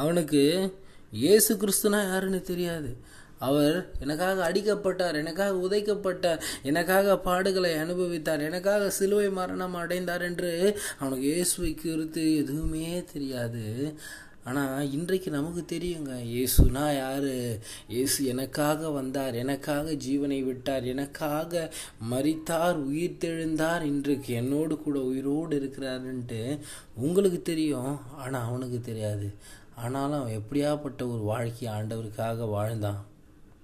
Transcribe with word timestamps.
அவனுக்கு 0.00 0.42
இயேசு 1.22 1.52
கிறிஸ்துனா 1.62 2.00
யாருன்னு 2.10 2.40
தெரியாது. 2.50 2.90
அவர் 3.46 3.76
எனக்காக 4.04 4.42
அடிக்கப்பட்டார் 4.48 5.16
எனக்காக 5.20 5.54
உதைக்கப்பட்டார் 5.66 6.42
எனக்காக 6.70 7.14
பாடுகளை 7.24 7.70
அனுபவித்தார் 7.84 8.42
எனக்காக 8.48 8.90
சிலுவை 8.98 9.28
மரணம் 9.38 9.78
அடைந்தார் 9.80 10.24
என்று 10.28 10.52
அவனுக்கு 10.98 11.26
இயேசுவை 11.32 11.70
குறித்து 11.74 12.24
எதுவுமே 12.42 12.90
தெரியாது. 13.14 13.64
ஆனால் 14.50 14.88
இன்றைக்கு 14.96 15.28
நமக்கு 15.36 15.62
தெரியுங்க 15.72 16.12
இயேசுனா 16.34 16.84
யாரு? 16.94 17.34
இயேசு 17.94 18.18
எனக்காக 18.32 18.90
வந்தார் 18.96 19.34
எனக்காக 19.42 19.94
ஜீவனை 20.06 20.38
விட்டார் 20.48 20.86
எனக்காக 20.94 21.70
மறித்தார் 22.12 22.78
உயிர் 22.88 23.20
தெழுந்தார் 23.24 23.84
இன்றைக்கு 23.92 24.32
என்னோடு 24.42 24.76
கூட 24.86 24.98
உயிரோடு 25.10 25.60
இருக்கிறாருன்ட்டு 25.60 26.42
உங்களுக்கு 27.06 27.40
தெரியும் 27.50 27.92
ஆனால் 28.22 28.46
அவனுக்கு 28.48 28.80
தெரியாது. 28.90 29.28
ஆனாலும் 29.76 30.20
அவன் 30.20 30.42
எப்படியாப்பட்ட 30.42 31.02
ஒரு 31.10 31.22
வாழ்க்கையை 31.22 31.80
ஆண்டவருக்காக 31.80 32.48
வாழ்ந்தான்? 32.48 33.04